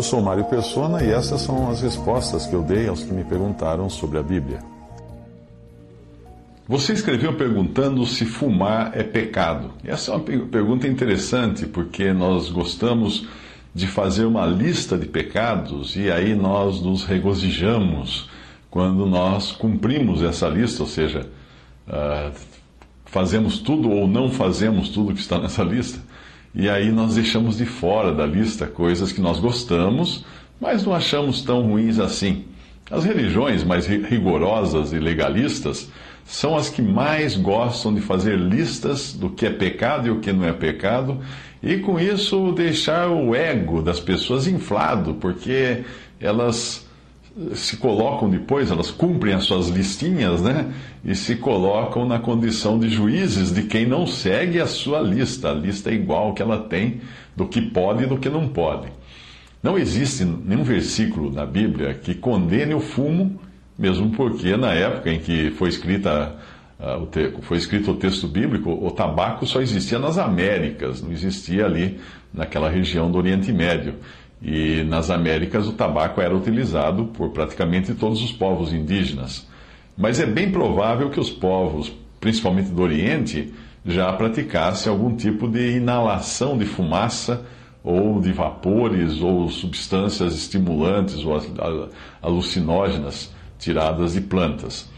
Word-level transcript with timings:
Eu 0.00 0.04
sou 0.04 0.22
Mário 0.22 0.46
Persona 0.46 1.04
e 1.04 1.10
essas 1.10 1.42
são 1.42 1.68
as 1.68 1.82
respostas 1.82 2.46
que 2.46 2.54
eu 2.54 2.62
dei 2.62 2.88
aos 2.88 3.02
que 3.02 3.12
me 3.12 3.22
perguntaram 3.22 3.90
sobre 3.90 4.16
a 4.18 4.22
Bíblia. 4.22 4.60
Você 6.66 6.94
escreveu 6.94 7.36
perguntando 7.36 8.06
se 8.06 8.24
fumar 8.24 8.92
é 8.94 9.02
pecado. 9.02 9.72
Essa 9.84 10.12
é 10.12 10.14
uma 10.14 10.24
pergunta 10.24 10.88
interessante, 10.88 11.66
porque 11.66 12.14
nós 12.14 12.48
gostamos 12.48 13.26
de 13.74 13.86
fazer 13.86 14.24
uma 14.24 14.46
lista 14.46 14.96
de 14.96 15.04
pecados 15.04 15.94
e 15.96 16.10
aí 16.10 16.34
nós 16.34 16.80
nos 16.80 17.04
regozijamos 17.04 18.30
quando 18.70 19.04
nós 19.04 19.52
cumprimos 19.52 20.22
essa 20.22 20.48
lista, 20.48 20.82
ou 20.82 20.88
seja, 20.88 21.28
uh, 21.86 22.32
fazemos 23.04 23.58
tudo 23.58 23.90
ou 23.90 24.08
não 24.08 24.30
fazemos 24.30 24.88
tudo 24.88 25.12
que 25.12 25.20
está 25.20 25.38
nessa 25.38 25.62
lista, 25.62 26.00
e 26.54 26.68
aí 26.68 26.90
nós 26.90 27.14
deixamos 27.14 27.58
de 27.58 27.66
fora 27.66 28.12
da 28.12 28.26
lista 28.26 28.66
coisas 28.66 29.12
que 29.12 29.20
nós 29.20 29.38
gostamos, 29.38 30.24
mas 30.60 30.84
não 30.84 30.94
achamos 30.94 31.42
tão 31.42 31.62
ruins 31.62 31.98
assim. 31.98 32.44
As 32.90 33.04
religiões 33.04 33.62
mais 33.62 33.86
rigorosas 33.86 34.92
e 34.92 34.98
legalistas 34.98 35.90
são 36.24 36.56
as 36.56 36.68
que 36.68 36.82
mais 36.82 37.36
gostam 37.36 37.94
de 37.94 38.00
fazer 38.00 38.36
listas 38.36 39.12
do 39.12 39.30
que 39.30 39.46
é 39.46 39.50
pecado 39.50 40.08
e 40.08 40.10
o 40.10 40.20
que 40.20 40.32
não 40.32 40.44
é 40.44 40.52
pecado, 40.52 41.18
e 41.62 41.78
com 41.78 42.00
isso 42.00 42.52
deixar 42.52 43.08
o 43.08 43.34
ego 43.34 43.82
das 43.82 44.00
pessoas 44.00 44.46
inflado, 44.46 45.14
porque 45.14 45.84
elas 46.20 46.86
se 47.54 47.76
colocam 47.76 48.28
depois, 48.28 48.70
elas 48.70 48.90
cumprem 48.90 49.34
as 49.34 49.44
suas 49.44 49.68
listinhas, 49.68 50.42
né? 50.42 50.72
E 51.04 51.14
se 51.14 51.36
colocam 51.36 52.06
na 52.06 52.18
condição 52.18 52.78
de 52.78 52.88
juízes 52.88 53.52
de 53.52 53.62
quem 53.62 53.86
não 53.86 54.06
segue 54.06 54.60
a 54.60 54.66
sua 54.66 55.00
lista. 55.00 55.50
A 55.50 55.54
lista 55.54 55.90
é 55.90 55.94
igual 55.94 56.34
que 56.34 56.42
ela 56.42 56.58
tem 56.58 57.00
do 57.36 57.46
que 57.46 57.60
pode 57.60 58.04
e 58.04 58.06
do 58.06 58.18
que 58.18 58.28
não 58.28 58.48
pode. 58.48 58.88
Não 59.62 59.78
existe 59.78 60.24
nenhum 60.24 60.62
versículo 60.62 61.30
na 61.30 61.44
Bíblia 61.44 61.94
que 61.94 62.14
condene 62.14 62.74
o 62.74 62.80
fumo 62.80 63.38
mesmo 63.80 64.10
porque 64.10 64.56
na 64.58 64.74
época 64.74 65.10
em 65.10 65.18
que 65.18 65.50
foi 65.52 65.70
escrita 65.70 66.36
te, 67.10 67.32
foi 67.42 67.56
escrito 67.56 67.92
o 67.92 67.96
texto 67.96 68.28
bíblico, 68.28 68.70
o 68.70 68.90
tabaco 68.90 69.46
só 69.46 69.60
existia 69.62 69.98
nas 69.98 70.18
Américas, 70.18 71.02
não 71.02 71.10
existia 71.10 71.64
ali 71.64 71.98
naquela 72.32 72.68
região 72.68 73.10
do 73.10 73.16
Oriente 73.16 73.50
Médio. 73.52 73.94
E 74.42 74.82
nas 74.84 75.10
Américas 75.10 75.66
o 75.66 75.72
tabaco 75.72 76.20
era 76.20 76.34
utilizado 76.34 77.06
por 77.06 77.30
praticamente 77.30 77.94
todos 77.94 78.22
os 78.22 78.32
povos 78.32 78.72
indígenas. 78.72 79.46
Mas 79.96 80.18
é 80.18 80.26
bem 80.26 80.50
provável 80.50 81.10
que 81.10 81.20
os 81.20 81.30
povos, 81.30 81.92
principalmente 82.18 82.70
do 82.70 82.82
Oriente, 82.82 83.52
já 83.84 84.12
praticassem 84.12 84.90
algum 84.90 85.14
tipo 85.14 85.48
de 85.48 85.76
inalação 85.76 86.56
de 86.56 86.64
fumaça 86.64 87.44
ou 87.82 88.20
de 88.20 88.32
vapores 88.32 89.20
ou 89.20 89.48
substâncias 89.48 90.34
estimulantes 90.34 91.24
ou 91.24 91.38
alucinógenas 92.22 93.34
tiradas 93.58 94.14
de 94.14 94.20
plantas. 94.20 94.88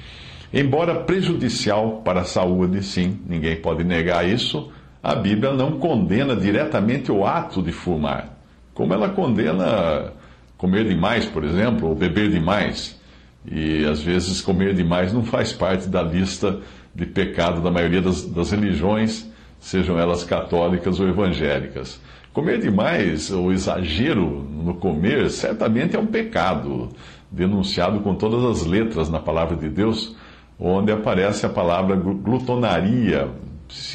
Embora 0.53 0.95
prejudicial 1.01 2.03
para 2.05 2.21
a 2.21 2.25
saúde, 2.25 2.83
sim, 2.83 3.19
ninguém 3.27 3.57
pode 3.57 3.85
negar 3.85 4.29
isso, 4.29 4.71
a 5.03 5.15
Bíblia 5.15 5.53
não 5.53 5.79
condena 5.79 6.37
diretamente 6.37 7.11
o 7.11 7.27
ato 7.27 7.63
de 7.63 7.73
fumar, 7.73 8.32
como 8.75 8.95
ela 8.95 9.09
condena 9.09 10.13
comer 10.57 10.85
demais, 10.85 11.27
por 11.27 11.45
exemplo, 11.45 11.89
ou 11.89 11.95
beber 11.95 12.31
demais. 12.31 13.01
E 13.45 13.85
às 13.85 14.01
vezes 14.01 14.41
comer 14.41 14.75
demais 14.75 15.13
não 15.13 15.25
faz 15.25 15.53
parte 15.53 15.89
da 15.89 16.03
lista 16.03 16.61
de 16.95 17.07
pecado 17.07 17.61
da 17.61 17.71
maioria 17.71 18.01
das, 18.01 18.25
das 18.25 18.51
religiões, 18.51 19.29
sejam 19.59 19.99
elas 19.99 20.25
católicas 20.25 21.01
ou 21.01 21.09
evangélicas. 21.09 22.01
Comer 22.33 22.61
demais, 22.61 23.31
o 23.31 23.53
exagero 23.53 24.27
no 24.51 24.75
comer, 24.75 25.29
certamente 25.31 25.97
é 25.97 25.99
um 25.99 26.07
pecado 26.07 26.89
denunciado 27.31 28.01
com 28.01 28.15
todas 28.15 28.45
as 28.45 28.67
letras 28.67 29.09
na 29.09 29.19
palavra 29.19 29.57
de 29.57 29.69
Deus, 29.69 30.17
onde 30.59 30.93
aparece 30.93 31.45
a 31.45 31.49
palavra 31.49 31.97
glutonaria, 31.97 33.29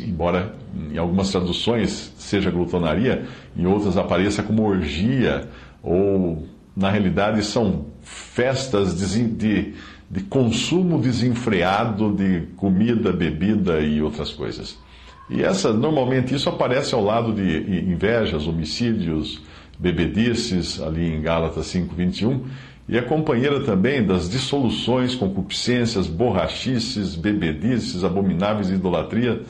embora 0.01 0.55
em 0.91 0.97
algumas 0.97 1.31
traduções 1.31 2.13
seja 2.17 2.51
glutonaria, 2.51 3.25
em 3.55 3.65
outras 3.65 3.97
apareça 3.97 4.43
como 4.43 4.67
orgia, 4.67 5.47
ou 5.81 6.47
na 6.75 6.91
realidade 6.91 7.43
são 7.43 7.85
festas 8.01 8.97
de, 8.97 9.27
de, 9.27 9.73
de 10.09 10.21
consumo 10.23 10.99
desenfreado 10.99 12.13
de 12.13 12.47
comida, 12.55 13.11
bebida 13.11 13.79
e 13.79 14.01
outras 14.01 14.31
coisas. 14.31 14.77
E 15.29 15.43
essa, 15.43 15.73
normalmente 15.73 16.33
isso 16.33 16.47
aparece 16.47 16.93
ao 16.95 17.03
lado 17.03 17.33
de 17.33 17.81
invejas, 17.89 18.47
homicídios, 18.47 19.41
bebedices, 19.77 20.81
ali 20.81 21.13
em 21.13 21.21
Gálatas 21.21 21.65
5, 21.67 21.93
21, 21.93 22.45
e 22.87 22.97
é 22.97 23.01
companheira 23.01 23.59
também 23.61 24.05
das 24.05 24.29
dissoluções, 24.29 25.13
concupiscências, 25.13 26.07
borrachices, 26.07 27.15
bebedices, 27.15 28.03
abomináveis 28.03 28.69
idolatria, 28.69 29.41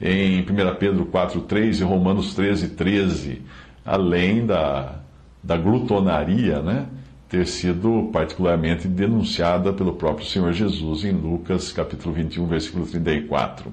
em 0.00 0.42
1 0.42 0.44
Pedro 0.78 1.06
4, 1.06 1.40
3 1.42 1.80
e 1.80 1.82
Romanos 1.82 2.34
13, 2.34 2.68
13, 2.70 3.42
além 3.84 4.46
da, 4.46 5.00
da 5.42 5.56
glutonaria, 5.56 6.62
né? 6.62 6.86
ter 7.28 7.46
sido 7.48 8.10
particularmente 8.12 8.86
denunciada 8.86 9.72
pelo 9.72 9.94
próprio 9.94 10.24
Senhor 10.24 10.52
Jesus 10.52 11.04
em 11.04 11.10
Lucas 11.10 11.72
capítulo 11.72 12.14
21, 12.14 12.46
versículo 12.46 12.86
34. 12.86 13.72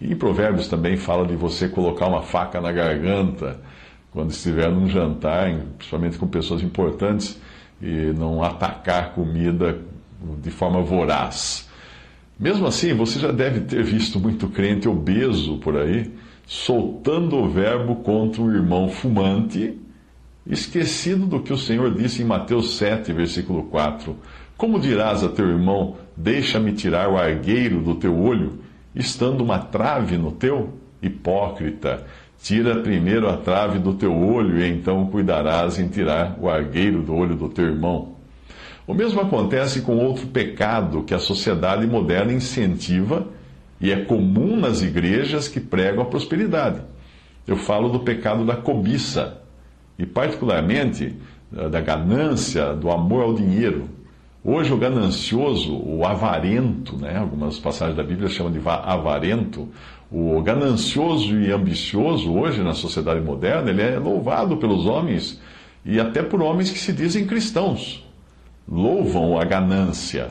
E 0.00 0.12
em 0.12 0.16
Provérbios 0.16 0.66
também 0.66 0.96
fala 0.96 1.24
de 1.24 1.36
você 1.36 1.68
colocar 1.68 2.06
uma 2.06 2.22
faca 2.22 2.60
na 2.60 2.72
garganta 2.72 3.60
quando 4.10 4.30
estiver 4.30 4.70
num 4.72 4.88
jantar, 4.88 5.54
principalmente 5.78 6.18
com 6.18 6.26
pessoas 6.26 6.62
importantes, 6.62 7.40
e 7.80 8.12
não 8.12 8.42
atacar 8.42 9.12
comida 9.12 9.78
de 10.42 10.50
forma 10.50 10.80
voraz. 10.82 11.68
Mesmo 12.38 12.66
assim, 12.66 12.92
você 12.94 13.18
já 13.18 13.32
deve 13.32 13.60
ter 13.60 13.82
visto 13.82 14.20
muito 14.20 14.48
crente 14.48 14.88
obeso 14.88 15.56
por 15.58 15.76
aí, 15.76 16.12
soltando 16.46 17.36
o 17.36 17.48
verbo 17.48 17.96
contra 17.96 18.42
o 18.42 18.52
irmão 18.52 18.88
fumante, 18.88 19.78
esquecido 20.46 21.26
do 21.26 21.40
que 21.40 21.52
o 21.52 21.58
Senhor 21.58 21.94
disse 21.94 22.22
em 22.22 22.26
Mateus 22.26 22.76
7, 22.76 23.12
versículo 23.12 23.64
4. 23.64 24.16
Como 24.56 24.78
dirás 24.78 25.24
a 25.24 25.28
teu 25.28 25.48
irmão: 25.48 25.96
Deixa-me 26.16 26.72
tirar 26.72 27.08
o 27.08 27.16
argueiro 27.16 27.80
do 27.80 27.94
teu 27.94 28.16
olho, 28.18 28.60
estando 28.94 29.42
uma 29.42 29.58
trave 29.58 30.16
no 30.16 30.32
teu? 30.32 30.74
Hipócrita! 31.02 32.06
Tira 32.46 32.76
primeiro 32.76 33.28
a 33.28 33.36
trave 33.36 33.80
do 33.80 33.92
teu 33.92 34.16
olho, 34.16 34.60
e 34.60 34.70
então 34.70 35.04
cuidarás 35.08 35.80
em 35.80 35.88
tirar 35.88 36.38
o 36.40 36.48
argueiro 36.48 37.02
do 37.02 37.12
olho 37.12 37.34
do 37.34 37.48
teu 37.48 37.64
irmão. 37.64 38.14
O 38.86 38.94
mesmo 38.94 39.20
acontece 39.20 39.80
com 39.80 39.96
outro 39.96 40.28
pecado 40.28 41.02
que 41.02 41.12
a 41.12 41.18
sociedade 41.18 41.84
moderna 41.88 42.32
incentiva 42.32 43.26
e 43.80 43.90
é 43.90 43.96
comum 43.96 44.56
nas 44.56 44.80
igrejas 44.80 45.48
que 45.48 45.58
pregam 45.58 46.04
a 46.04 46.06
prosperidade. 46.06 46.82
Eu 47.48 47.56
falo 47.56 47.88
do 47.88 47.98
pecado 47.98 48.44
da 48.44 48.54
cobiça 48.54 49.42
e, 49.98 50.06
particularmente, 50.06 51.16
da 51.50 51.80
ganância, 51.80 52.72
do 52.74 52.92
amor 52.92 53.24
ao 53.24 53.34
dinheiro. 53.34 53.88
Hoje, 54.44 54.72
o 54.72 54.76
ganancioso, 54.76 55.76
o 55.76 56.06
avarento, 56.06 56.96
né? 56.96 57.18
algumas 57.18 57.58
passagens 57.58 57.96
da 57.96 58.04
Bíblia 58.04 58.28
chamam 58.28 58.52
de 58.52 58.60
avarento, 58.64 59.68
o 60.10 60.40
ganancioso 60.40 61.38
e 61.40 61.50
ambicioso 61.50 62.32
hoje 62.32 62.62
na 62.62 62.74
sociedade 62.74 63.20
moderna, 63.20 63.70
ele 63.70 63.82
é 63.82 63.98
louvado 63.98 64.56
pelos 64.56 64.86
homens 64.86 65.40
e 65.84 65.98
até 65.98 66.22
por 66.22 66.40
homens 66.40 66.70
que 66.70 66.78
se 66.78 66.92
dizem 66.92 67.26
cristãos. 67.26 68.04
Louvam 68.68 69.38
a 69.38 69.44
ganância. 69.44 70.28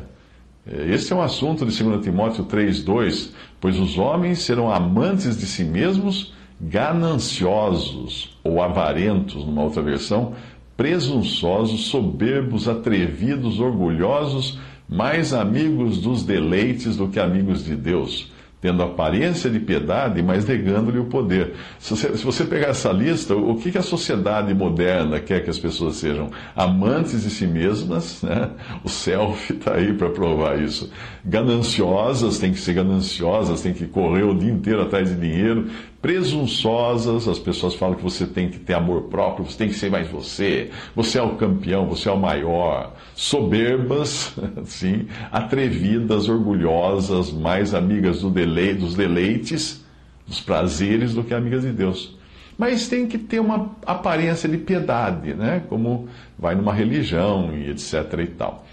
Esse 0.66 1.14
é 1.14 1.16
um 1.16 1.22
assunto 1.22 1.66
de 1.66 1.84
2 1.84 2.04
Timóteo 2.04 2.46
3,2: 2.46 3.32
Pois 3.62 3.78
os 3.78 3.98
homens 3.98 4.40
serão 4.40 4.72
amantes 4.72 5.38
de 5.38 5.46
si 5.46 5.64
mesmos, 5.64 6.34
gananciosos, 6.60 8.38
ou 8.44 8.62
avarentos, 8.62 9.46
numa 9.46 9.64
outra 9.64 9.82
versão, 9.82 10.34
presunçosos, 10.76 11.88
soberbos, 11.88 12.68
atrevidos, 12.68 13.60
orgulhosos, 13.60 14.58
mais 14.88 15.34
amigos 15.34 16.00
dos 16.00 16.24
deleites 16.24 16.98
do 16.98 17.08
que 17.10 17.20
amigos 17.20 17.64
de 17.64 17.76
Deus 17.76 18.34
tendo 18.66 18.82
aparência 18.82 19.48
de 19.48 19.60
piedade, 19.60 20.24
mas 20.24 20.44
negando-lhe 20.44 20.98
o 20.98 21.06
poder. 21.06 21.54
Se 21.78 21.96
você, 21.96 22.18
se 22.18 22.26
você, 22.26 22.44
pegar 22.44 22.70
essa 22.70 22.92
lista, 22.92 23.36
o 23.36 23.56
que, 23.58 23.72
que 23.72 23.78
a 23.78 23.84
sociedade 23.84 24.52
moderna 24.56 25.20
quer 25.20 25.44
que 25.44 25.52
as 25.52 25.60
pessoas 25.60 25.98
sejam? 25.98 26.32
Amantes 26.56 27.22
de 27.22 27.30
si 27.30 27.46
mesmas, 27.46 28.24
né? 28.24 28.50
o 28.84 28.90
selfie 28.90 29.54
está 29.54 29.76
aí 29.76 29.94
para 29.94 30.10
provar 30.10 30.60
isso. 30.60 30.92
Gananciosas, 31.24 32.40
tem 32.40 32.54
que 32.54 32.60
ser 32.60 32.74
gananciosas, 32.74 33.62
tem 33.62 33.72
que 33.72 33.86
correr 33.86 34.24
o 34.24 34.34
dia 34.34 34.52
inteiro 34.52 34.82
atrás 34.82 35.10
de 35.10 35.16
dinheiro. 35.16 35.68
Presunçosas, 36.06 37.28
as 37.28 37.40
pessoas 37.40 37.74
falam 37.74 37.96
que 37.96 38.04
você 38.04 38.28
tem 38.28 38.48
que 38.48 38.60
ter 38.60 38.76
amor 38.76 39.06
próprio, 39.06 39.44
você 39.44 39.58
tem 39.58 39.70
que 39.70 39.74
ser 39.74 39.90
mais 39.90 40.08
você, 40.08 40.70
você 40.96 41.18
é 41.18 41.24
o 41.24 41.36
campeão, 41.36 41.88
você 41.88 42.08
é 42.08 42.12
o 42.12 42.20
maior. 42.20 42.94
Soberbas, 43.16 44.36
sim, 44.66 45.08
atrevidas, 45.32 46.30
orgulhosas, 46.30 47.32
mais 47.32 47.74
amigas 47.74 48.22
do 48.22 48.30
deleite 48.30 48.82
dos 48.82 48.94
deleites, 48.94 49.84
dos 50.28 50.40
prazeres, 50.40 51.16
do 51.16 51.24
que 51.24 51.34
amigas 51.34 51.64
de 51.64 51.72
Deus. 51.72 52.16
Mas 52.56 52.88
tem 52.88 53.08
que 53.08 53.18
ter 53.18 53.40
uma 53.40 53.72
aparência 53.84 54.48
de 54.48 54.60
piedade, 54.60 55.34
né? 55.34 55.64
como 55.68 56.08
vai 56.38 56.54
numa 56.54 56.72
religião 56.72 57.52
e 57.52 57.72
etc. 57.72 58.20
e 58.20 58.28
tal. 58.28 58.64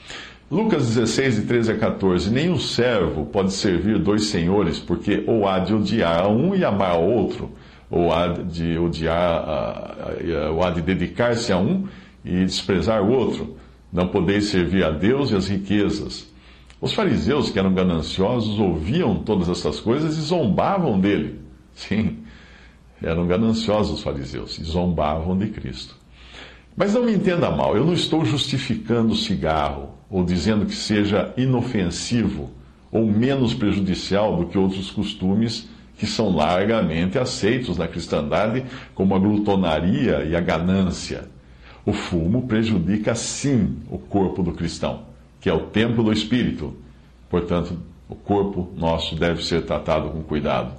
Lucas 0.51 0.87
16, 0.89 1.37
de 1.37 1.43
13 1.43 1.73
a 1.73 1.79
14. 1.79 2.31
Nenhum 2.31 2.59
servo 2.59 3.25
pode 3.27 3.53
servir 3.53 3.99
dois 3.99 4.27
senhores, 4.27 4.79
porque 4.79 5.25
ou 5.27 5.49
há 5.49 5.59
de 5.59 5.75
odiar 5.75 6.25
a 6.25 6.29
um 6.29 6.55
e 6.55 6.65
amar 6.65 6.91
ao 6.91 7.09
outro, 7.09 7.51
ou 7.91 8.13
há 8.13 8.29
de 8.29 8.79
odiar, 8.79 9.45
ou 10.53 10.63
há 10.63 10.71
de 10.71 10.83
dedicar-se 10.83 11.53
a 11.53 11.59
um 11.59 11.87
e 12.25 12.45
desprezar 12.45 13.03
o 13.03 13.11
outro. 13.11 13.57
Não 13.93 14.09
podeis 14.09 14.47
servir 14.47 14.85
a 14.85 14.91
Deus 14.91 15.31
e 15.31 15.37
as 15.37 15.49
riquezas. 15.49 16.31
Os 16.81 16.93
fariseus, 16.93 17.49
que 17.49 17.59
eram 17.59 17.73
gananciosos, 17.73 18.59
ouviam 18.59 19.17
todas 19.17 19.49
essas 19.49 19.81
coisas 19.81 20.19
e 20.19 20.21
zombavam 20.21 20.99
dele. 20.99 21.41
Sim, 21.75 22.19
eram 23.03 23.27
gananciosos 23.27 23.99
os 23.99 24.03
fariseus 24.03 24.59
e 24.59 24.65
zombavam 24.65 25.37
de 25.39 25.49
Cristo. 25.49 25.97
Mas 26.77 26.95
não 26.95 27.05
me 27.05 27.13
entenda 27.13 27.51
mal, 27.51 27.77
eu 27.77 27.85
não 27.85 27.93
estou 27.93 28.25
justificando 28.25 29.13
o 29.13 29.17
cigarro 29.17 29.92
ou 30.13 30.25
dizendo 30.25 30.65
que 30.65 30.77
seja 30.77 31.35
inofensivo 31.37 32.51
ou 32.93 33.07
menos 33.07 33.55
prejudicial 33.55 34.37
do 34.37 34.47
que 34.47 34.57
outros 34.57 34.91
costumes 34.93 35.69
que 35.99 36.07
são 36.07 36.37
largamente 36.37 37.19
aceitos 37.19 37.77
na 37.79 37.89
cristandade, 37.89 38.65
como 38.95 39.15
a 39.15 39.19
glutonaria 39.19 40.25
e 40.25 40.37
a 40.37 40.41
ganância. 40.41 41.25
O 41.85 41.93
fumo 41.93 42.47
prejudica 42.47 43.15
sim 43.15 43.79
o 43.91 43.99
corpo 43.99 44.43
do 44.43 44.53
cristão 44.53 45.11
que 45.43 45.51
é 45.51 45.53
o 45.53 45.67
templo 45.67 46.05
do 46.05 46.13
Espírito. 46.13 46.73
Portanto, 47.29 47.77
o 48.09 48.15
corpo 48.15 48.71
nosso 48.77 49.17
deve 49.17 49.45
ser 49.45 49.67
tratado 49.67 50.09
com 50.11 50.23
cuidado. 50.23 50.73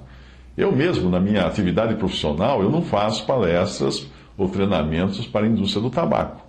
Eu 0.56 0.72
mesmo, 0.72 1.10
na 1.10 1.20
minha 1.20 1.46
atividade 1.46 1.94
profissional, 1.96 2.62
eu 2.62 2.70
não 2.70 2.80
faço 2.80 3.26
palestras 3.26 4.06
ou 4.38 4.48
treinamentos 4.48 5.26
para 5.26 5.44
a 5.44 5.48
indústria 5.48 5.82
do 5.82 5.90
tabaco. 5.90 6.43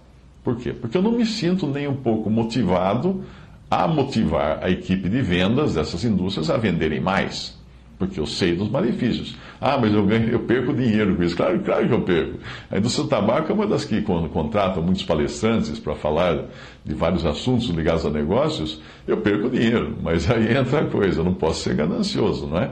Por 0.45 0.55
quê? 0.55 0.71
Porque 0.71 0.97
eu 0.97 1.01
não 1.01 1.11
me 1.11 1.25
sinto 1.25 1.67
nem 1.67 1.89
um 1.89 1.97
pouco 1.97 2.29
motivado 2.29 3.25
a 3.69 3.85
motivar 3.85 4.63
a 4.63 4.69
equipe 4.69 5.09
de 5.09 5.21
vendas 5.21 5.73
dessas 5.73 6.05
indústrias 6.05 6.49
a 6.49 6.55
venderem 6.55 7.01
mais 7.01 7.55
porque 7.97 8.19
eu 8.19 8.25
sei 8.25 8.55
dos 8.55 8.69
malefícios. 8.69 9.35
Ah, 9.59 9.77
mas 9.79 9.93
eu, 9.93 10.05
ganho, 10.05 10.29
eu 10.29 10.39
perco 10.39 10.73
dinheiro 10.73 11.15
com 11.15 11.23
isso. 11.23 11.35
Claro, 11.35 11.59
claro 11.61 11.87
que 11.87 11.93
eu 11.93 12.01
perco. 12.01 12.39
A 12.69 12.77
indústria 12.77 13.05
do 13.05 13.09
tabaco 13.09 13.51
é 13.51 13.55
uma 13.55 13.65
das 13.65 13.85
que, 13.85 14.01
quando 14.01 14.27
contratam 14.29 14.83
muitos 14.83 15.03
palestrantes 15.03 15.79
para 15.79 15.95
falar 15.95 16.45
de 16.83 16.93
vários 16.93 17.25
assuntos 17.25 17.69
ligados 17.69 18.05
a 18.05 18.09
negócios, 18.09 18.81
eu 19.07 19.17
perco 19.17 19.49
dinheiro. 19.49 19.97
Mas 20.01 20.29
aí 20.29 20.51
entra 20.55 20.81
a 20.81 20.85
coisa, 20.85 21.21
eu 21.21 21.23
não 21.25 21.33
posso 21.33 21.63
ser 21.63 21.75
ganancioso, 21.75 22.47
não 22.47 22.57
é? 22.57 22.71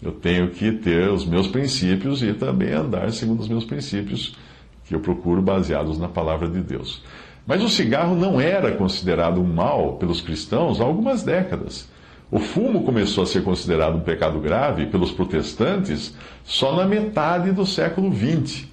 Eu 0.00 0.12
tenho 0.12 0.48
que 0.48 0.72
ter 0.72 1.08
os 1.10 1.24
meus 1.24 1.46
princípios 1.46 2.22
e 2.22 2.32
também 2.32 2.72
andar 2.72 3.12
segundo 3.12 3.40
os 3.40 3.48
meus 3.48 3.64
princípios, 3.64 4.36
que 4.84 4.94
eu 4.94 5.00
procuro 5.00 5.40
baseados 5.40 5.98
na 5.98 6.08
palavra 6.08 6.48
de 6.48 6.60
Deus. 6.60 7.02
Mas 7.46 7.62
o 7.62 7.68
cigarro 7.68 8.14
não 8.14 8.40
era 8.40 8.72
considerado 8.72 9.40
um 9.40 9.44
mal 9.44 9.94
pelos 9.94 10.20
cristãos 10.20 10.80
há 10.80 10.84
algumas 10.84 11.22
décadas. 11.22 11.90
O 12.30 12.38
fumo 12.38 12.84
começou 12.84 13.24
a 13.24 13.26
ser 13.26 13.42
considerado 13.42 13.96
um 13.96 14.00
pecado 14.00 14.40
grave 14.40 14.86
pelos 14.86 15.10
protestantes 15.10 16.16
só 16.44 16.74
na 16.74 16.86
metade 16.86 17.52
do 17.52 17.66
século 17.66 18.10
XX, 18.14 18.66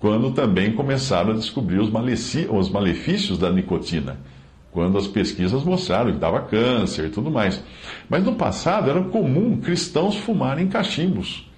quando 0.00 0.32
também 0.32 0.72
começaram 0.72 1.30
a 1.30 1.36
descobrir 1.36 1.78
os, 1.78 1.90
os 2.50 2.70
malefícios 2.70 3.38
da 3.38 3.50
nicotina, 3.50 4.18
quando 4.72 4.98
as 4.98 5.06
pesquisas 5.06 5.62
mostraram 5.62 6.12
que 6.12 6.18
dava 6.18 6.40
câncer 6.40 7.06
e 7.06 7.10
tudo 7.10 7.30
mais. 7.30 7.62
Mas 8.08 8.24
no 8.24 8.34
passado 8.34 8.90
era 8.90 9.00
comum 9.02 9.58
cristãos 9.58 10.16
fumarem 10.16 10.66
cachimbos 10.66 11.48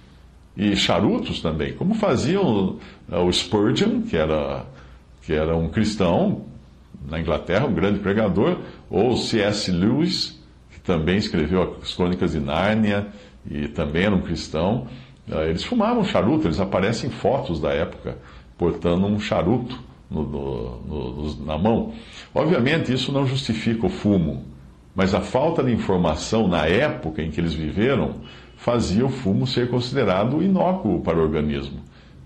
e 0.57 0.75
charutos 0.75 1.41
também, 1.41 1.73
como 1.73 1.93
faziam 1.93 2.77
uh, 3.09 3.19
o 3.19 3.31
Spurgeon, 3.31 4.01
que 4.01 4.17
era, 4.17 4.65
que 5.21 5.31
era 5.31 5.55
um 5.55 5.69
cristão 5.69 6.45
na 7.07 7.19
Inglaterra, 7.19 7.67
um 7.67 7.73
grande 7.73 7.99
pregador, 7.99 8.57
ou 8.89 9.15
C.S. 9.15 9.71
Lewis 9.71 10.37
também 10.87 11.17
escreveu 11.17 11.77
as 11.81 11.93
Crônicas 11.93 12.31
de 12.31 12.39
Nárnia 12.39 13.07
e 13.51 13.67
também 13.67 14.05
era 14.05 14.15
um 14.15 14.21
cristão. 14.21 14.87
Ah, 15.29 15.43
eles 15.43 15.65
fumavam 15.65 16.03
charuto, 16.05 16.47
eles 16.47 16.61
aparecem 16.61 17.09
em 17.09 17.13
fotos 17.13 17.59
da 17.59 17.71
época 17.71 18.17
portando 18.57 19.05
um 19.05 19.19
charuto 19.19 19.77
no, 20.09 20.23
no, 20.23 20.81
no, 20.87 21.45
na 21.45 21.57
mão. 21.57 21.93
Obviamente, 22.33 22.93
isso 22.93 23.11
não 23.11 23.27
justifica 23.27 23.85
o 23.85 23.89
fumo, 23.89 24.45
mas 24.97 25.13
a 25.13 25.21
falta 25.21 25.63
de 25.63 25.71
informação 25.71 26.47
na 26.47 26.65
época 26.65 27.21
em 27.21 27.29
que 27.29 27.39
eles 27.39 27.53
viveram 27.53 28.15
fazia 28.55 29.05
o 29.05 29.09
fumo 29.09 29.45
ser 29.45 29.69
considerado 29.69 30.41
inócuo 30.41 31.01
para 31.01 31.19
o 31.19 31.21
organismo. 31.21 31.81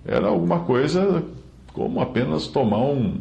Era 0.06 0.30
alguma 0.30 0.60
coisa 0.60 1.22
como 1.74 2.00
apenas 2.00 2.48
tomar 2.48 2.80
um, 2.80 3.20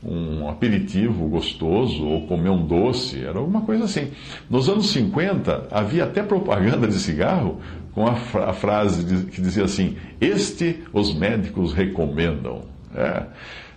um 0.00 0.48
aperitivo 0.48 1.26
gostoso 1.26 2.06
ou 2.06 2.24
comer 2.28 2.50
um 2.50 2.64
doce, 2.64 3.20
era 3.20 3.40
alguma 3.40 3.62
coisa 3.62 3.84
assim. 3.84 4.12
Nos 4.48 4.68
anos 4.68 4.88
50, 4.90 5.66
havia 5.72 6.04
até 6.04 6.22
propaganda 6.22 6.86
de 6.86 6.94
cigarro 7.00 7.60
com 7.92 8.06
a, 8.06 8.12
a 8.48 8.52
frase 8.52 9.26
que 9.26 9.40
dizia 9.40 9.64
assim: 9.64 9.96
Este 10.20 10.84
os 10.92 11.12
médicos 11.12 11.72
recomendam. 11.72 12.62
É. 12.94 13.24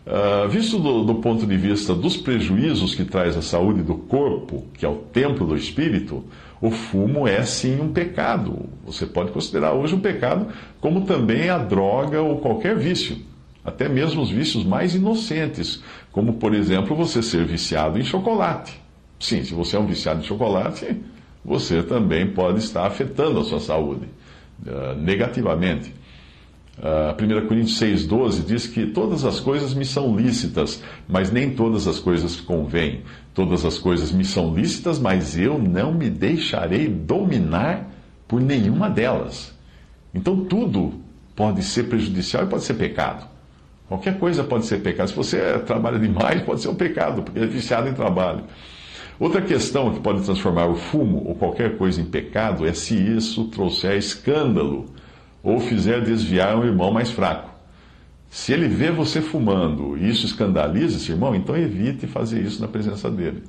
Uh, 0.07 0.47
visto 0.47 0.79
do, 0.79 1.03
do, 1.03 1.15
ponto 1.15 1.45
de 1.45 1.57
vista 1.57 1.93
dos 1.93 2.15
prejuízos 2.15 2.95
que 2.95 3.03
traz 3.03 3.35
a 3.35 3.41
saúde 3.41 3.83
do 3.83 3.95
corpo, 3.95 4.65
que 4.73 4.85
é 4.85 4.89
o 4.89 4.95
templo 4.95 5.45
do 5.45 5.55
espírito, 5.55 6.23
o 6.61 6.71
fumo 6.71 7.27
é 7.27 7.43
sim 7.43 7.81
um 7.81 7.91
pecado. 7.91 8.69
Você 8.85 9.05
pode 9.05 9.31
considerar 9.31 9.73
hoje 9.73 9.93
um 9.93 9.99
pecado, 9.99 10.47
como 10.79 11.01
também 11.01 11.49
a 11.49 11.57
droga 11.57 12.21
ou 12.21 12.37
qualquer 12.37 12.77
vício 12.77 13.17
até 13.67 13.89
mesmo 13.89 14.21
os 14.21 14.29
vícios 14.29 14.63
mais 14.63 14.95
inocentes, 14.95 15.83
como, 16.09 16.35
por 16.35 16.55
exemplo, 16.55 16.95
você 16.95 17.21
ser 17.21 17.43
viciado 17.43 17.99
em 17.99 18.03
chocolate. 18.03 18.79
Sim, 19.19 19.43
se 19.43 19.53
você 19.53 19.75
é 19.75 19.79
um 19.79 19.85
viciado 19.85 20.21
em 20.21 20.23
chocolate, 20.23 20.95
você 21.43 21.83
também 21.83 22.27
pode 22.27 22.59
estar 22.59 22.87
afetando 22.87 23.41
a 23.41 23.43
sua 23.43 23.59
saúde 23.59 24.05
uh, 24.65 24.95
negativamente. 24.97 25.93
Uh, 26.77 27.41
1 27.43 27.47
Coríntios 27.47 27.79
6,12 27.79 28.45
diz 28.45 28.67
que 28.67 28.85
todas 28.85 29.25
as 29.25 29.39
coisas 29.39 29.73
me 29.73 29.83
são 29.83 30.15
lícitas, 30.15 30.83
mas 31.07 31.31
nem 31.31 31.49
todas 31.49 31.87
as 31.87 31.99
coisas 31.99 32.39
convêm. 32.39 33.01
Todas 33.33 33.65
as 33.65 33.79
coisas 33.79 34.11
me 34.11 34.23
são 34.23 34.53
lícitas, 34.53 34.99
mas 34.99 35.37
eu 35.37 35.57
não 35.57 35.91
me 35.91 36.09
deixarei 36.09 36.87
dominar 36.87 37.89
por 38.27 38.39
nenhuma 38.39 38.89
delas. 38.89 39.55
Então 40.13 40.45
tudo 40.45 40.93
pode 41.35 41.63
ser 41.63 41.83
prejudicial 41.83 42.43
e 42.43 42.47
pode 42.47 42.63
ser 42.63 42.75
pecado. 42.75 43.27
Qualquer 43.87 44.19
coisa 44.19 44.43
pode 44.43 44.65
ser 44.65 44.81
pecado. 44.81 45.07
Se 45.07 45.15
você 45.15 45.59
trabalha 45.59 45.97
demais, 45.97 46.41
pode 46.43 46.61
ser 46.61 46.69
um 46.69 46.75
pecado, 46.75 47.23
porque 47.23 47.39
é 47.39 47.45
viciado 47.47 47.87
em 47.87 47.93
trabalho. 47.93 48.43
Outra 49.19 49.41
questão 49.41 49.91
que 49.93 49.99
pode 49.99 50.21
transformar 50.23 50.67
o 50.67 50.75
fumo 50.75 51.23
ou 51.25 51.33
qualquer 51.33 51.75
coisa 51.77 51.99
em 51.99 52.05
pecado 52.05 52.67
é 52.67 52.73
se 52.73 52.95
isso 52.95 53.45
trouxer 53.45 53.97
escândalo 53.97 54.85
ou 55.43 55.59
fizer 55.59 56.01
desviar 56.01 56.57
um 56.57 56.65
irmão 56.65 56.91
mais 56.91 57.11
fraco. 57.11 57.49
Se 58.29 58.51
ele 58.51 58.67
vê 58.67 58.91
você 58.91 59.21
fumando 59.21 59.97
e 59.97 60.09
isso 60.09 60.25
escandaliza 60.25 60.97
esse 60.97 61.11
irmão, 61.11 61.33
então 61.33 61.55
evite 61.55 62.07
fazer 62.07 62.41
isso 62.41 62.61
na 62.61 62.67
presença 62.67 63.09
dele. 63.09 63.43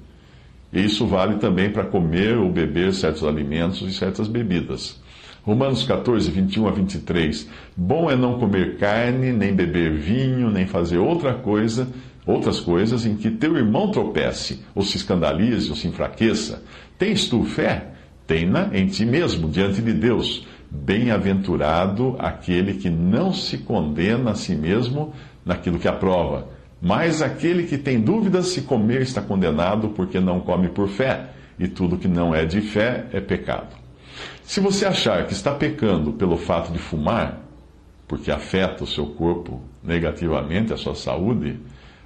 E 0.73 0.85
isso 0.85 1.07
vale 1.07 1.37
também 1.37 1.71
para 1.71 1.85
comer 1.85 2.37
ou 2.37 2.51
beber 2.51 2.93
certos 2.93 3.25
alimentos 3.25 3.83
e 3.83 3.93
certas 3.93 4.29
bebidas. 4.29 5.01
Romanos 5.43 5.83
14, 5.85 6.31
21 6.31 6.69
a 6.69 6.71
23. 6.71 7.49
Bom 7.75 8.11
é 8.11 8.17
não 8.17 8.39
comer 8.39 8.77
carne, 8.77 9.33
nem 9.33 9.55
beber 9.55 9.95
vinho, 9.95 10.51
nem 10.51 10.67
fazer 10.67 10.99
outra 10.99 11.33
coisa, 11.33 11.89
outras 12.27 12.61
coisas 12.61 13.07
em 13.07 13.17
que 13.17 13.31
teu 13.31 13.57
irmão 13.57 13.91
tropece, 13.91 14.63
ou 14.75 14.83
se 14.83 14.99
escandalize, 14.99 15.71
ou 15.71 15.77
se 15.77 15.89
enfraqueça. 15.89 16.63
Tens 16.99 17.29
tu 17.29 17.45
fé? 17.45 17.87
Tenha 18.27 18.69
em 18.75 18.87
ti 18.89 19.07
mesmo, 19.07 19.49
diante 19.49 19.81
de 19.81 19.95
Deus. 19.95 20.47
Bem-aventurado 20.71 22.17
aquele 22.19 22.75
que 22.75 22.91
não 22.91 23.33
se 23.33 23.59
condena 23.59 24.33
a 24.33 24.35
si 24.35 24.55
mesmo 24.55 25.15
naquilo 25.45 25.79
que 25.79 25.89
aprova. 25.89 26.49
Mas 26.81 27.23
aquele 27.23 27.65
que 27.65 27.79
tem 27.79 28.01
dúvidas 28.01 28.49
se 28.49 28.63
comer 28.63 29.03
está 29.03 29.21
condenado 29.21 29.89
porque 29.91 30.21
não 30.21 30.41
come 30.41 30.69
por 30.69 30.89
fé, 30.89 31.31
e 31.59 31.67
tudo 31.67 31.97
que 31.97 32.07
não 32.07 32.35
é 32.35 32.45
de 32.45 32.61
fé 32.61 33.07
é 33.13 33.21
pecado. 33.21 33.77
Se 34.43 34.61
você 34.61 34.87
achar 34.87 35.27
que 35.27 35.33
está 35.33 35.53
pecando 35.53 36.13
pelo 36.13 36.37
fato 36.37 36.73
de 36.73 36.79
fumar, 36.79 37.41
porque 38.07 38.31
afeta 38.31 38.85
o 38.85 38.87
seu 38.87 39.07
corpo 39.07 39.61
negativamente, 39.83 40.73
a 40.73 40.77
sua 40.77 40.95
saúde, 40.95 41.59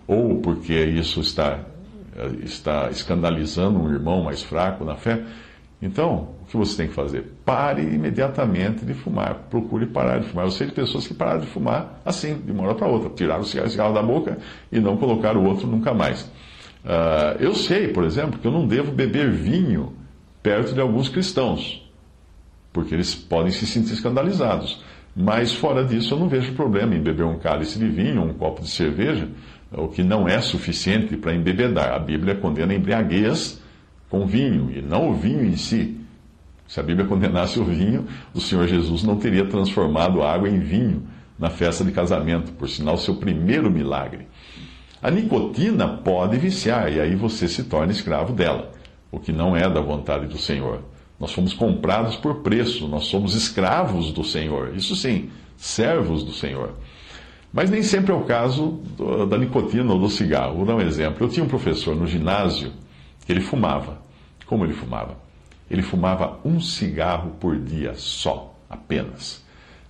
ou 0.07 0.41
porque 0.41 0.75
isso 0.75 1.21
está, 1.21 1.61
está 2.43 2.91
escandalizando 2.91 3.79
um 3.79 3.93
irmão 3.93 4.25
mais 4.25 4.43
fraco 4.43 4.85
na 4.85 4.97
fé, 4.97 5.23
então, 5.83 6.29
o 6.43 6.47
que 6.47 6.57
você 6.57 6.77
tem 6.77 6.87
que 6.87 6.95
fazer? 6.95 7.25
Pare 7.45 7.83
imediatamente 7.83 8.85
de 8.85 8.95
fumar. 8.95 9.35
Procure 9.51 9.85
parar 9.87 10.21
de 10.21 10.29
fumar. 10.29 10.47
Eu 10.47 10.53
sei 10.53 10.69
de 10.69 10.73
pessoas 10.73 11.09
que 11.09 11.13
pararam 11.13 11.41
de 11.41 11.49
fumar 11.49 12.01
assim, 12.05 12.37
de 12.37 12.53
uma 12.53 12.63
hora 12.63 12.75
para 12.77 12.87
outra. 12.87 13.11
Tiraram 13.11 13.43
o 13.43 13.45
cigarro, 13.45 13.93
da 13.93 14.03
boca 14.03 14.39
e 14.71 14.79
não 14.79 14.97
colocaram 14.97 15.43
o 15.43 15.45
outro 15.45 15.67
nunca 15.67 15.93
mais. 15.93 16.23
Uh, 16.85 17.37
eu 17.41 17.53
sei, 17.55 17.89
por 17.89 18.05
exemplo, 18.05 18.39
que 18.39 18.47
eu 18.47 18.53
não 18.53 18.65
devo 18.65 18.93
beber 18.93 19.33
vinho 19.33 19.93
perto 20.41 20.73
de 20.73 20.81
alguns 20.81 21.09
cristãos, 21.09 21.89
porque 22.73 22.95
eles 22.95 23.15
podem 23.15 23.51
se 23.51 23.67
sentir 23.67 23.93
escandalizados. 23.93 24.83
Mas 25.15 25.53
fora 25.53 25.85
disso, 25.85 26.15
eu 26.15 26.19
não 26.19 26.29
vejo 26.29 26.53
problema 26.55 26.95
em 26.95 27.01
beber 27.01 27.25
um 27.25 27.39
cálice 27.39 27.79
de 27.79 27.89
vinho, 27.89 28.23
um 28.23 28.35
copo 28.35 28.63
de 28.63 28.71
cerveja, 28.71 29.29
o 29.71 29.89
que 29.89 30.03
não 30.03 30.27
é 30.29 30.41
suficiente 30.41 31.17
para 31.17 31.35
embebedar. 31.35 31.93
A 31.93 31.99
Bíblia 31.99 32.35
condena 32.35 32.73
a 32.73 32.77
embriaguez 32.77 33.62
com 34.13 34.27
vinho, 34.27 34.71
e 34.71 34.83
não 34.83 35.09
o 35.09 35.15
vinho 35.15 35.43
em 35.43 35.57
si. 35.57 35.99
Se 36.69 36.79
a 36.79 36.83
Bíblia 36.83 37.07
condenasse 37.07 37.59
o 37.59 37.65
vinho, 37.65 38.07
o 38.35 38.41
Senhor 38.43 38.69
Jesus 38.69 39.03
não 39.03 39.17
teria 39.17 39.47
transformado 39.47 40.23
água 40.23 40.51
em 40.51 40.59
vinho 40.59 41.05
na 41.39 41.49
festa 41.49 41.83
de 41.83 41.93
casamento, 41.93 42.53
por 42.53 42.69
sinal, 42.69 42.99
seu 42.99 43.15
primeiro 43.15 43.71
milagre. 43.71 44.29
A 45.03 45.11
nicotina 45.11 45.89
pode 45.89 46.37
viciar, 46.37 46.93
e 46.93 47.01
aí 47.01 47.17
você 47.17 47.49
se 47.49 47.65
torna 47.65 47.91
escravo 47.91 48.35
dela, 48.35 48.71
o 49.11 49.19
que 49.19 49.33
não 49.33 49.57
é 49.57 49.67
da 49.67 49.81
vontade 49.81 50.27
do 50.27 50.37
Senhor. 50.37 50.81
Nós 51.19 51.33
fomos 51.33 51.55
comprados 51.55 52.15
por 52.15 52.43
preço, 52.43 52.87
nós 52.87 53.07
somos 53.07 53.35
escravos 53.35 54.13
do 54.13 54.23
Senhor, 54.23 54.77
isso 54.77 54.95
sim, 54.95 55.31
servos 55.57 56.23
do 56.23 56.35
Senhor. 56.35 56.75
Mas 57.51 57.71
nem 57.71 57.83
sempre 57.83 58.13
é 58.13 58.15
o 58.15 58.25
caso 58.25 58.79
da 59.31 59.39
nicotina 59.39 59.91
ou 59.91 59.99
do 59.99 60.11
cigarro. 60.11 60.57
Vou 60.57 60.67
dar 60.67 60.77
um 60.77 60.81
exemplo. 60.83 61.25
Eu 61.25 61.31
tinha 61.31 61.45
um 61.45 61.49
professor 61.49 61.97
no 61.97 62.07
ginásio 62.07 62.73
ele 63.29 63.41
fumava. 63.41 64.02
Como 64.53 64.67
ele 64.67 64.75
fumava? 64.75 65.17
Ele 65.71 65.81
fumava 65.81 66.39
um 66.45 66.61
cigarro 66.61 67.31
por 67.41 67.59
dia 67.59 67.95
só, 67.95 68.55
apenas. 68.69 69.43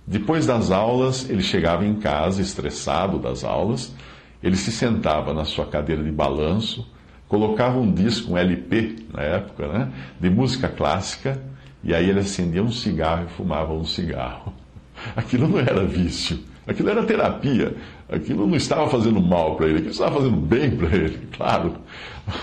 Depois 0.07 0.45
das 0.45 0.71
aulas, 0.71 1.29
ele 1.29 1.43
chegava 1.43 1.85
em 1.85 1.95
casa, 1.95 2.41
estressado 2.41 3.19
das 3.19 3.43
aulas, 3.43 3.93
ele 4.41 4.55
se 4.55 4.71
sentava 4.71 5.33
na 5.33 5.43
sua 5.43 5.65
cadeira 5.65 6.01
de 6.01 6.09
balanço, 6.09 6.89
colocava 7.27 7.77
um 7.77 7.91
disco, 7.91 8.31
um 8.31 8.37
LP 8.37 9.05
na 9.13 9.21
época, 9.23 9.67
né, 9.67 9.91
de 10.17 10.29
música 10.29 10.69
clássica, 10.69 11.43
e 11.83 11.93
aí 11.93 12.09
ele 12.09 12.21
acendia 12.21 12.63
um 12.63 12.71
cigarro 12.71 13.25
e 13.25 13.33
fumava 13.33 13.73
um 13.73 13.83
cigarro. 13.83 14.53
Aquilo 15.13 15.49
não 15.49 15.59
era 15.59 15.85
vício, 15.85 16.39
aquilo 16.67 16.89
era 16.89 17.03
terapia. 17.03 17.75
Aquilo 18.09 18.45
não 18.47 18.55
estava 18.55 18.89
fazendo 18.89 19.21
mal 19.21 19.55
para 19.55 19.67
ele, 19.67 19.77
aquilo 19.77 19.91
estava 19.91 20.15
fazendo 20.15 20.37
bem 20.37 20.71
para 20.71 20.95
ele, 20.95 21.19
claro. 21.35 21.75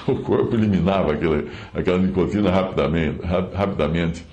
O 0.07 0.17
corpo 0.17 0.55
eliminava 0.55 1.13
aquela, 1.13 1.45
aquela 1.75 1.99
nicotina 1.99 2.51
rapidamente, 2.51 3.19
rapidamente 3.55 4.27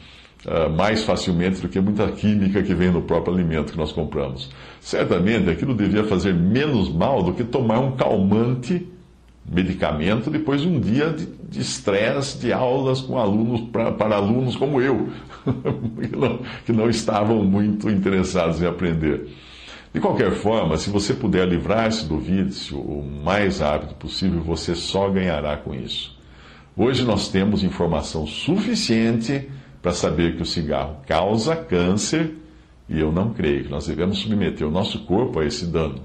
uh, 0.46 0.70
mais 0.70 1.04
facilmente 1.04 1.62
do 1.62 1.70
que 1.70 1.80
muita 1.80 2.08
química 2.12 2.62
que 2.62 2.74
vem 2.74 2.92
no 2.92 3.02
próprio 3.02 3.34
alimento 3.34 3.72
que 3.72 3.78
nós 3.78 3.92
compramos. 3.92 4.50
Certamente 4.82 5.50
aquilo 5.50 5.74
devia 5.74 6.04
fazer 6.04 6.34
menos 6.34 6.90
mal 6.90 7.24
do 7.24 7.34
que 7.34 7.44
tomar 7.44 7.80
um 7.80 7.96
calmante 7.96 8.88
medicamento 9.50 10.30
depois 10.30 10.62
de 10.62 10.68
um 10.68 10.80
dia 10.80 11.16
de 11.50 11.62
estresse 11.62 12.38
de, 12.38 12.48
de, 12.48 12.54
aulas 12.54 13.02
com 13.02 13.18
alunos 13.18 13.62
pra, 13.72 13.92
para 13.92 14.16
alunos 14.18 14.56
como 14.56 14.82
eu, 14.82 15.08
que, 16.02 16.16
não, 16.16 16.40
que 16.66 16.74
não 16.74 16.90
estavam 16.90 17.44
muito 17.44 17.90
interessados 17.90 18.62
em 18.62 18.66
aprender. 18.66 19.28
De 19.94 20.00
qualquer 20.00 20.32
forma, 20.32 20.78
se 20.78 20.90
você 20.90 21.14
puder 21.14 21.48
livrar-se 21.48 22.06
do 22.06 22.20
vício 22.20 22.80
o 22.80 23.04
mais 23.04 23.60
rápido 23.60 23.96
possível, 23.96 24.42
você 24.42 24.76
só 24.76 25.10
ganhará 25.10 25.58
com 25.58 25.74
isso. 25.74 26.16
Hoje 26.76 27.04
nós 27.04 27.30
temos 27.30 27.64
informação 27.64 28.28
suficiente 28.28 29.50
para 29.82 29.94
saber 29.94 30.36
que 30.36 30.44
o 30.44 30.46
cigarro 30.46 30.98
causa 31.08 31.56
câncer 31.56 32.36
e 32.90 33.00
eu 33.00 33.12
não 33.12 33.34
creio 33.34 33.64
que 33.64 33.70
nós 33.70 33.88
devemos 33.88 34.20
submeter 34.20 34.68
o 34.68 34.72
nosso 34.72 35.00
corpo 35.06 35.40
a 35.40 35.46
esse 35.46 35.66
dano, 35.66 36.02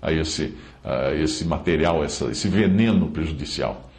a 0.00 0.12
esse, 0.12 0.54
a 0.82 1.12
esse 1.12 1.44
material, 1.44 2.02
essa, 2.02 2.26
esse 2.26 2.48
veneno 2.48 3.08
prejudicial. 3.08 3.90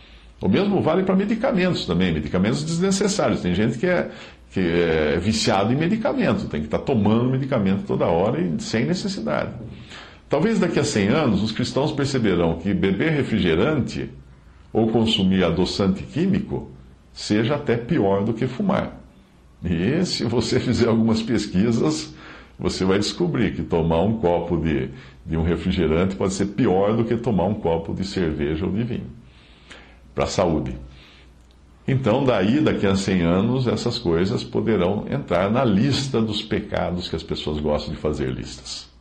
O 0.42 0.50
mesmo 0.50 0.82
vale 0.82 1.04
para 1.04 1.16
medicamentos 1.16 1.86
também, 1.86 2.14
medicamentos 2.14 2.64
desnecessários. 2.64 3.42
Tem 3.42 3.56
gente 3.56 3.78
que 3.78 3.88
é, 3.88 4.12
que 4.56 4.62
é 4.62 5.20
viciado 5.20 5.74
em 5.74 5.76
medicamento, 5.76 6.48
tem 6.48 6.62
que 6.62 6.68
estar 6.68 6.80
tomando 6.80 7.30
medicamento 7.30 7.84
toda 7.86 8.06
hora 8.06 8.40
e 8.40 8.56
sem 8.62 8.86
necessidade. 8.86 9.52
Talvez 10.30 10.60
daqui 10.60 10.80
a 10.80 10.84
100 10.86 11.10
anos 11.10 11.44
os 11.44 11.52
cristãos 11.52 11.92
perceberão 11.92 12.58
que 12.58 12.74
beber 12.74 13.12
refrigerante 13.12 14.10
ou 14.72 14.88
consumir 14.88 15.44
adoçante 15.44 16.04
químico 16.04 16.72
seja 17.12 17.56
até 17.56 17.76
pior 17.76 18.24
do 18.24 18.34
que 18.34 18.48
fumar. 18.48 18.98
E 19.62 20.06
se 20.06 20.24
você 20.24 20.58
fizer 20.62 20.88
algumas 20.88 21.22
pesquisas, 21.22 22.16
você 22.58 22.86
vai 22.86 22.98
descobrir 22.98 23.54
que 23.54 23.62
tomar 23.62 24.04
um 24.04 24.20
copo 24.20 24.56
de, 24.56 24.90
de 25.26 25.36
um 25.36 25.44
refrigerante 25.44 26.16
pode 26.16 26.34
ser 26.34 26.46
pior 26.46 26.96
do 26.96 27.04
que 27.04 27.18
tomar 27.18 27.44
um 27.44 27.56
copo 27.56 27.94
de 27.94 28.06
cerveja 28.08 28.66
ou 28.66 28.72
de 28.72 28.86
vinho 28.86 29.10
para 30.14 30.24
a 30.24 30.28
saúde. 30.28 30.78
Então, 31.88 32.24
daí, 32.26 32.60
daqui 32.62 32.88
a 32.88 32.96
100 32.96 33.22
anos, 33.22 33.68
essas 33.68 34.00
coisas 34.00 34.44
poderão 34.44 35.06
entrar 35.10 35.52
na 35.52 35.64
lista 35.64 36.20
dos 36.20 36.42
pecados 36.42 37.08
que 37.08 37.16
as 37.16 37.22
pessoas 37.22 37.60
gostam 37.60 37.94
de 37.94 38.00
fazer 38.00 38.32
listas. 38.32 38.95